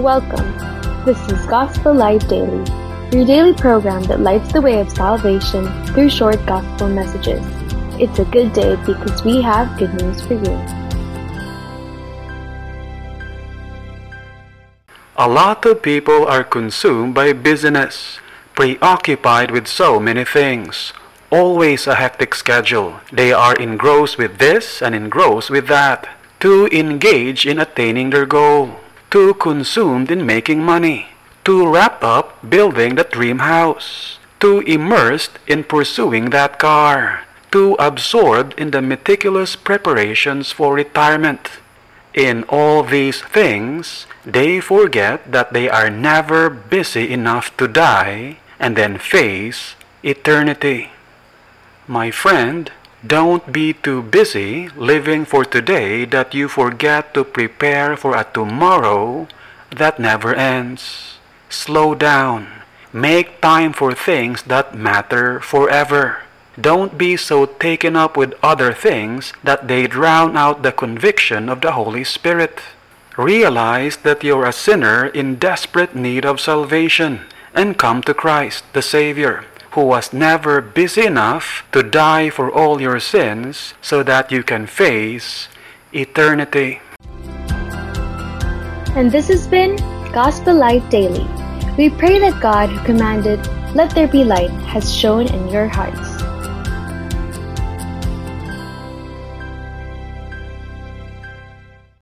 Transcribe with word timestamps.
Welcome. 0.00 0.56
This 1.04 1.20
is 1.28 1.44
Gospel 1.44 1.92
Light 1.92 2.26
Daily, 2.26 2.64
your 3.12 3.26
daily 3.26 3.52
program 3.52 4.02
that 4.04 4.20
lights 4.20 4.50
the 4.50 4.62
way 4.62 4.80
of 4.80 4.88
salvation 4.88 5.68
through 5.84 6.08
short 6.08 6.40
gospel 6.46 6.88
messages. 6.88 7.44
It's 8.00 8.18
a 8.18 8.24
good 8.24 8.54
day 8.54 8.76
because 8.86 9.22
we 9.24 9.42
have 9.42 9.76
good 9.78 9.92
news 10.00 10.22
for 10.22 10.40
you. 10.40 10.56
A 15.18 15.28
lot 15.28 15.66
of 15.66 15.82
people 15.82 16.24
are 16.26 16.44
consumed 16.44 17.14
by 17.14 17.34
business, 17.34 18.20
preoccupied 18.54 19.50
with 19.50 19.68
so 19.68 20.00
many 20.00 20.24
things. 20.24 20.94
Always 21.28 21.86
a 21.86 21.96
hectic 21.96 22.34
schedule. 22.34 23.00
They 23.12 23.34
are 23.34 23.54
engrossed 23.54 24.16
with 24.16 24.38
this 24.38 24.80
and 24.80 24.94
engrossed 24.94 25.50
with 25.50 25.68
that. 25.68 26.08
Too 26.40 26.68
engaged 26.72 27.44
in 27.44 27.60
attaining 27.60 28.08
their 28.10 28.24
goal. 28.24 28.80
Too 29.10 29.34
consumed 29.34 30.10
in 30.10 30.24
making 30.24 30.62
money. 30.62 31.08
Too 31.44 31.66
wrapped 31.66 32.04
up 32.04 32.38
building 32.48 32.94
the 32.94 33.02
dream 33.02 33.40
house. 33.40 34.18
Too 34.38 34.60
immersed 34.60 35.38
in 35.48 35.64
pursuing 35.64 36.30
that 36.30 36.60
car. 36.60 37.26
Too 37.50 37.74
absorbed 37.80 38.54
in 38.54 38.70
the 38.70 38.80
meticulous 38.80 39.56
preparations 39.56 40.52
for 40.52 40.74
retirement. 40.74 41.58
In 42.14 42.44
all 42.44 42.84
these 42.84 43.20
things, 43.20 44.06
they 44.24 44.60
forget 44.60 45.32
that 45.32 45.52
they 45.52 45.68
are 45.68 45.90
never 45.90 46.48
busy 46.48 47.10
enough 47.12 47.56
to 47.56 47.66
die 47.66 48.38
and 48.60 48.76
then 48.76 48.98
face 48.98 49.74
eternity. 50.02 50.90
My 51.88 52.12
friend, 52.12 52.70
don't 53.06 53.50
be 53.50 53.72
too 53.72 54.02
busy 54.02 54.68
living 54.76 55.24
for 55.24 55.44
today 55.44 56.04
that 56.04 56.34
you 56.34 56.48
forget 56.48 57.14
to 57.14 57.24
prepare 57.24 57.96
for 57.96 58.14
a 58.14 58.24
tomorrow 58.24 59.26
that 59.74 59.98
never 59.98 60.34
ends. 60.34 61.16
Slow 61.48 61.94
down. 61.94 62.48
Make 62.92 63.40
time 63.40 63.72
for 63.72 63.94
things 63.94 64.42
that 64.44 64.74
matter 64.74 65.40
forever. 65.40 66.22
Don't 66.60 66.98
be 66.98 67.16
so 67.16 67.46
taken 67.46 67.96
up 67.96 68.18
with 68.18 68.34
other 68.42 68.74
things 68.74 69.32
that 69.42 69.66
they 69.66 69.86
drown 69.86 70.36
out 70.36 70.62
the 70.62 70.72
conviction 70.72 71.48
of 71.48 71.62
the 71.62 71.72
Holy 71.72 72.04
Spirit. 72.04 72.60
Realize 73.16 73.98
that 73.98 74.22
you're 74.22 74.44
a 74.44 74.52
sinner 74.52 75.06
in 75.06 75.36
desperate 75.36 75.96
need 75.96 76.26
of 76.26 76.40
salvation 76.40 77.20
and 77.54 77.78
come 77.78 78.02
to 78.02 78.12
Christ, 78.12 78.64
the 78.74 78.82
Savior, 78.82 79.44
who 79.72 79.84
was 79.84 80.12
never 80.12 80.60
busy 80.60 81.06
enough 81.06 81.64
to 81.72 81.82
die 81.82 82.30
for 82.30 82.50
all 82.50 82.80
your 82.80 82.98
sins 82.98 83.74
so 83.80 84.02
that 84.02 84.32
you 84.32 84.42
can 84.42 84.66
face 84.66 85.48
eternity. 85.92 86.80
And 88.96 89.10
this 89.10 89.28
has 89.28 89.46
been 89.46 89.76
Gospel 90.12 90.54
Light 90.54 90.88
Daily. 90.90 91.26
We 91.78 91.90
pray 91.90 92.18
that 92.18 92.42
God, 92.42 92.68
who 92.70 92.84
commanded, 92.84 93.40
Let 93.74 93.94
there 93.94 94.08
be 94.08 94.24
light, 94.24 94.50
has 94.66 94.92
shone 94.92 95.28
in 95.28 95.48
your 95.48 95.68
hearts. 95.68 96.19